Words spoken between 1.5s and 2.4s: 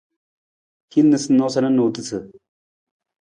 na noosutu.